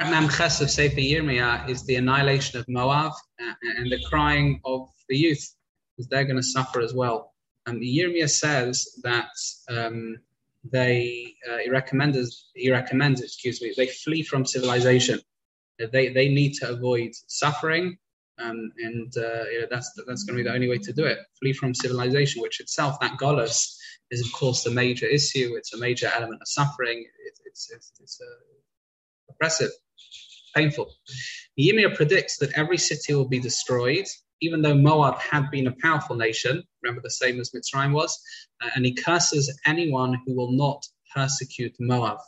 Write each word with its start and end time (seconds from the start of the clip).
Memches 0.00 0.60
of 0.60 0.70
Sefer 0.70 1.00
Yirmiyah 1.00 1.68
is 1.68 1.84
the 1.86 1.96
annihilation 1.96 2.60
of 2.60 2.68
Moab 2.68 3.12
uh, 3.40 3.54
and 3.78 3.90
the 3.90 4.02
crying 4.08 4.60
of 4.64 4.88
the 5.08 5.16
youth, 5.16 5.54
because 5.96 6.08
they're 6.08 6.24
going 6.24 6.36
to 6.36 6.42
suffer 6.42 6.80
as 6.80 6.92
well. 6.92 7.32
And 7.66 7.80
Yirmiyah 7.82 8.30
says 8.30 9.00
that 9.02 9.30
um, 9.68 10.18
they 10.70 11.34
uh, 11.50 11.58
he 11.58 11.70
recommends 11.70 12.50
he 12.54 12.70
recommends 12.70 13.20
excuse 13.20 13.60
me 13.62 13.72
they 13.76 13.86
flee 13.86 14.22
from 14.22 14.44
civilization. 14.44 15.20
They 15.78 16.08
they 16.08 16.28
need 16.28 16.54
to 16.54 16.70
avoid 16.70 17.12
suffering, 17.26 17.98
um, 18.38 18.72
and 18.78 19.12
uh, 19.16 19.44
you 19.50 19.60
know, 19.60 19.66
that's 19.70 19.90
that's 20.06 20.24
going 20.24 20.36
to 20.38 20.44
be 20.44 20.48
the 20.48 20.54
only 20.54 20.68
way 20.68 20.78
to 20.78 20.92
do 20.92 21.04
it. 21.04 21.18
Flee 21.40 21.52
from 21.52 21.74
civilization, 21.74 22.42
which 22.42 22.60
itself 22.60 22.98
that 23.00 23.18
golus 23.18 23.76
is 24.10 24.24
of 24.24 24.32
course 24.32 24.62
the 24.62 24.70
major 24.70 25.06
issue. 25.06 25.54
It's 25.56 25.74
a 25.74 25.78
major 25.78 26.10
element 26.14 26.40
of 26.42 26.48
suffering. 26.48 26.98
It, 27.26 27.38
it's 27.46 27.70
it's, 27.72 27.92
it's 28.00 28.20
uh, 28.20 28.56
oppressive 29.30 29.70
painful. 30.54 30.90
Yirmiyah 31.58 31.94
predicts 31.94 32.38
that 32.38 32.52
every 32.56 32.78
city 32.78 33.14
will 33.14 33.28
be 33.28 33.38
destroyed, 33.38 34.06
even 34.40 34.62
though 34.62 34.74
Moab 34.74 35.18
had 35.18 35.50
been 35.50 35.66
a 35.66 35.76
powerful 35.82 36.16
nation, 36.16 36.62
remember 36.82 37.02
the 37.02 37.10
same 37.10 37.40
as 37.40 37.50
Mitzrayim 37.50 37.92
was, 37.92 38.18
uh, 38.62 38.70
and 38.74 38.84
he 38.84 38.94
curses 38.94 39.58
anyone 39.66 40.18
who 40.24 40.34
will 40.34 40.52
not 40.52 40.84
persecute 41.14 41.74
Moab. 41.78 42.18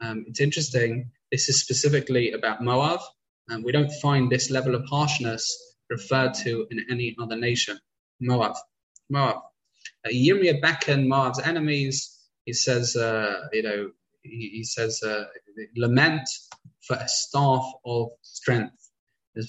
Um, 0.00 0.24
it's 0.28 0.40
interesting, 0.40 1.10
this 1.32 1.48
is 1.48 1.60
specifically 1.60 2.32
about 2.32 2.62
Moab, 2.62 3.00
and 3.48 3.64
we 3.64 3.72
don't 3.72 3.92
find 4.02 4.30
this 4.30 4.50
level 4.50 4.74
of 4.74 4.84
harshness 4.88 5.44
referred 5.88 6.34
to 6.34 6.66
in 6.70 6.84
any 6.90 7.14
other 7.18 7.36
nation. 7.36 7.78
Moab. 8.20 8.54
Moab. 9.08 9.36
Uh, 10.04 10.10
Yirmiyah 10.10 10.60
beckon 10.60 11.08
Moab's 11.08 11.40
enemies. 11.40 12.12
He 12.44 12.52
says, 12.52 12.96
uh, 12.96 13.48
you 13.52 13.62
know, 13.62 13.90
he, 14.30 14.50
he 14.52 14.64
says, 14.64 15.02
uh, 15.02 15.24
lament 15.76 16.28
for 16.86 16.96
a 16.96 17.08
staff 17.08 17.64
of 17.84 18.08
strength. 18.22 18.90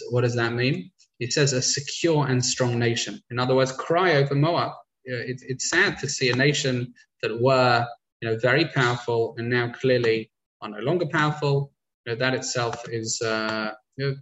What 0.09 0.21
does 0.21 0.35
that 0.35 0.53
mean? 0.53 0.91
It 1.19 1.33
says 1.33 1.53
a 1.53 1.61
secure 1.61 2.27
and 2.27 2.43
strong 2.43 2.77
nation. 2.77 3.21
In 3.31 3.39
other 3.39 3.55
words, 3.55 3.71
cry 3.71 4.15
over 4.15 4.35
Moab. 4.35 4.71
It, 5.05 5.41
it's 5.47 5.69
sad 5.69 5.97
to 5.99 6.09
see 6.09 6.29
a 6.29 6.35
nation 6.35 6.93
that 7.21 7.41
were 7.41 7.87
you 8.21 8.29
know, 8.29 8.37
very 8.37 8.65
powerful 8.65 9.35
and 9.37 9.49
now 9.49 9.71
clearly 9.71 10.31
are 10.61 10.69
no 10.69 10.79
longer 10.79 11.05
powerful. 11.07 11.71
You 12.05 12.13
know, 12.13 12.19
that 12.19 12.33
itself 12.33 12.87
is 12.89 13.21
uh, 13.21 13.71
you 13.95 14.05
know, 14.05 14.15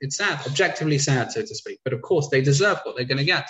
it's 0.00 0.16
sad, 0.16 0.44
objectively 0.46 0.98
sad, 0.98 1.32
so 1.32 1.42
to 1.42 1.54
speak. 1.54 1.78
But 1.84 1.92
of 1.92 2.02
course, 2.02 2.28
they 2.28 2.40
deserve 2.40 2.80
what 2.82 2.96
they're 2.96 3.04
going 3.04 3.18
to 3.18 3.24
get. 3.24 3.48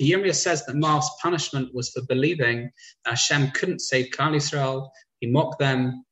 Yirmiyah 0.00 0.34
says 0.34 0.64
that 0.66 0.76
Moab's 0.76 1.10
punishment 1.22 1.74
was 1.74 1.90
for 1.90 2.02
believing 2.02 2.70
that 3.04 3.12
Hashem 3.12 3.52
couldn't 3.52 3.80
save 3.80 4.10
Klal 4.10 4.36
Israel. 4.36 4.92
He 5.20 5.26
mocked 5.26 5.58
them, 5.58 6.04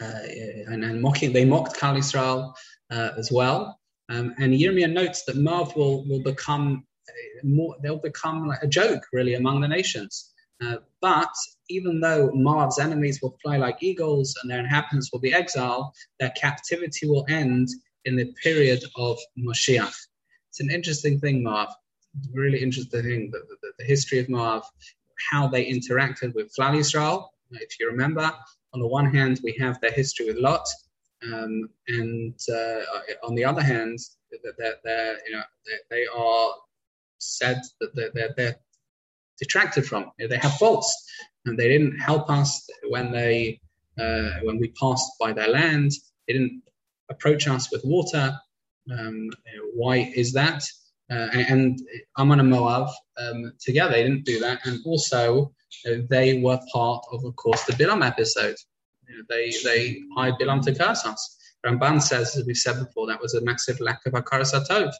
uh, 0.00 0.22
and, 0.68 0.84
and, 0.84 1.00
mocking, 1.02 1.32
they 1.32 1.44
mocked 1.44 1.78
Klal 1.78 1.98
Israel 1.98 2.54
uh, 2.90 3.10
as 3.16 3.30
well. 3.32 3.78
Um, 4.08 4.34
and 4.38 4.52
Yirmiyah 4.54 4.92
notes 4.92 5.24
that 5.24 5.36
Moab 5.36 5.76
will, 5.76 6.08
will 6.08 6.22
become 6.22 6.84
more, 7.42 7.76
they'll 7.82 7.98
become 7.98 8.46
like 8.46 8.62
a 8.62 8.66
joke 8.66 9.02
really 9.12 9.34
among 9.34 9.60
the 9.60 9.68
nations. 9.68 10.32
Uh, 10.64 10.76
but 11.00 11.32
even 11.68 12.00
though 12.00 12.30
Moab's 12.34 12.78
enemies 12.78 13.20
will 13.22 13.36
fly 13.42 13.56
like 13.56 13.82
eagles 13.82 14.34
and 14.42 14.50
their 14.50 14.58
inhabitants 14.58 15.10
will 15.12 15.20
be 15.20 15.32
exiled, 15.32 15.94
their 16.18 16.30
captivity 16.30 17.06
will 17.06 17.24
end 17.28 17.68
in 18.04 18.16
the 18.16 18.32
period 18.42 18.82
of 18.96 19.18
Moshiach. 19.38 19.94
It's 20.48 20.60
an 20.60 20.70
interesting 20.70 21.20
thing, 21.20 21.42
Moab. 21.42 21.68
Really 22.32 22.60
interesting 22.60 23.02
thing, 23.02 23.30
the, 23.30 23.38
the, 23.62 23.72
the 23.78 23.84
history 23.84 24.18
of 24.18 24.28
Moab, 24.28 24.62
how 25.30 25.46
they 25.46 25.66
interacted 25.66 26.34
with 26.34 26.52
Klal 26.58 26.76
Israel. 26.76 27.32
If 27.50 27.80
you 27.80 27.88
remember, 27.88 28.32
on 28.74 28.80
the 28.80 28.86
one 28.86 29.12
hand, 29.12 29.40
we 29.42 29.56
have 29.58 29.80
their 29.80 29.92
history 29.92 30.26
with 30.26 30.36
Lot, 30.36 30.66
um, 31.22 31.68
and 31.88 32.38
uh, 32.52 32.80
on 33.24 33.34
the 33.34 33.44
other 33.44 33.62
hand, 33.62 33.98
they're, 34.30 34.74
they're, 34.84 35.18
you 35.26 35.32
know, 35.32 35.42
they, 35.66 35.96
they 35.96 36.06
are 36.06 36.50
said 37.18 37.60
that 37.80 37.94
they're, 37.94 38.10
they're, 38.14 38.34
they're 38.36 38.56
detracted 39.38 39.86
from. 39.86 40.10
They 40.18 40.36
have 40.36 40.54
faults, 40.54 41.10
and 41.46 41.58
they 41.58 41.68
didn't 41.68 41.98
help 41.98 42.30
us 42.30 42.68
when 42.88 43.10
they 43.12 43.60
uh, 43.98 44.40
when 44.42 44.58
we 44.58 44.72
passed 44.80 45.10
by 45.18 45.32
their 45.32 45.48
land. 45.48 45.92
They 46.26 46.34
didn't 46.34 46.62
approach 47.10 47.48
us 47.48 47.72
with 47.72 47.82
water. 47.84 48.38
Um, 48.90 49.30
why 49.74 50.12
is 50.14 50.32
that? 50.34 50.62
Uh, 51.10 51.28
and 51.32 51.80
Ammon 52.18 52.40
and 52.40 52.50
Moab 52.50 52.88
um, 53.18 53.52
together, 53.58 53.92
they 53.92 54.02
didn't 54.02 54.26
do 54.26 54.38
that. 54.40 54.66
And 54.66 54.80
also, 54.84 55.52
uh, 55.86 56.02
they 56.08 56.40
were 56.40 56.58
part 56.72 57.04
of, 57.12 57.24
of 57.24 57.36
course, 57.36 57.64
the 57.64 57.72
Bilam 57.72 58.06
episode. 58.06 58.56
You 59.08 59.16
know, 59.16 59.24
they 59.28 59.52
they 59.64 60.00
hired 60.16 60.34
Bilam 60.40 60.62
to 60.62 60.74
curse 60.74 61.04
us. 61.04 61.36
Ramban 61.66 62.00
says, 62.00 62.36
as 62.36 62.46
we 62.46 62.54
said 62.54 62.78
before, 62.78 63.06
that 63.06 63.20
was 63.20 63.34
a 63.34 63.40
massive 63.42 63.80
lack 63.80 64.04
of 64.06 64.12
hakaras 64.12 64.54
hatov. 64.54 64.92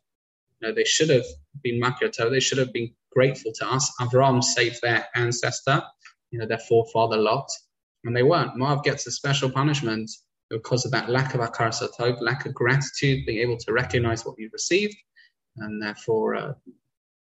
You 0.61 0.69
know, 0.69 0.75
they 0.75 0.85
should 0.85 1.11
have 1.11 1.27
been 1.63 1.81
makir 1.81 2.13
They 2.31 2.41
should 2.41 2.59
have 2.59 2.73
been 2.73 2.93
grateful 3.13 3.53
to 3.57 3.69
us. 3.69 3.91
Avram 4.01 4.43
saved 4.43 4.81
their 4.83 5.07
ancestor, 5.15 5.83
you 6.31 6.39
know, 6.39 6.47
their 6.47 6.59
forefather 6.59 7.17
Lot, 7.17 7.49
and 8.05 8.17
they 8.17 8.25
weren't. 8.25 8.57
Moab 8.57 8.83
gets 8.83 9.07
a 9.07 9.11
special 9.11 9.51
punishment 9.51 10.11
because 10.51 10.85
of 10.85 10.91
that 10.93 11.11
lack 11.11 11.35
of 11.35 11.41
hakaras 11.41 11.83
hatov, 11.83 12.21
lack 12.21 12.47
of 12.47 12.55
gratitude, 12.55 13.27
being 13.27 13.39
able 13.39 13.59
to 13.59 13.73
recognize 13.73 14.25
what 14.25 14.37
you've 14.39 14.53
received, 14.53 14.97
and 15.59 15.83
therefore, 15.83 16.35
uh, 16.35 16.53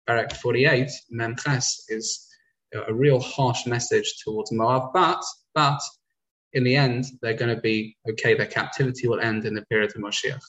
Perek 0.09 0.33
48, 0.33 0.89
Memches, 1.13 1.81
is 1.89 2.27
a 2.75 2.93
real 2.93 3.21
harsh 3.21 3.67
message 3.67 4.12
towards 4.25 4.53
Moab. 4.53 4.91
But, 4.93 5.23
but 5.55 5.81
in 6.53 6.65
the 6.65 6.77
end, 6.77 7.06
they're 7.23 7.34
going 7.34 7.55
to 7.55 7.61
be 7.61 7.97
okay. 8.11 8.34
Their 8.34 8.47
captivity 8.47 9.09
will 9.09 9.21
end 9.21 9.45
in 9.45 9.55
the 9.55 9.65
period 9.67 9.91
of 9.95 10.03
Moshiach. 10.03 10.41